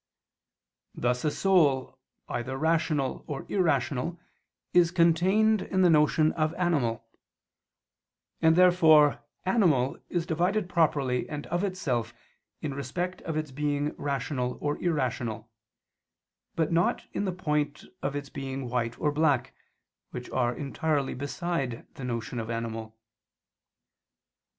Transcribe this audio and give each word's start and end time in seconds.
Thus 0.95 1.23
a 1.23 1.29
soul 1.29 1.99
either 2.27 2.57
rational 2.57 3.23
or 3.27 3.45
irrational 3.49 4.19
is 4.73 4.89
contained 4.89 5.61
in 5.61 5.83
the 5.83 5.91
notion 5.91 6.31
of 6.31 6.55
animal: 6.55 7.05
and 8.41 8.55
therefore 8.55 9.23
animal 9.45 9.99
is 10.09 10.25
divided 10.25 10.67
properly 10.67 11.29
and 11.29 11.45
of 11.53 11.63
itself 11.63 12.15
in 12.61 12.73
respect 12.73 13.21
of 13.21 13.37
its 13.37 13.51
being 13.51 13.93
rational 13.95 14.57
or 14.59 14.75
irrational; 14.81 15.51
but 16.55 16.71
not 16.71 17.05
in 17.13 17.25
the 17.25 17.31
point 17.31 17.85
of 18.01 18.15
its 18.15 18.29
being 18.29 18.71
white 18.71 18.99
or 18.99 19.11
black, 19.11 19.53
which 20.09 20.31
are 20.31 20.51
entirely 20.55 21.13
beside 21.13 21.85
the 21.93 22.03
notion 22.03 22.39
of 22.39 22.49
animal. 22.49 22.97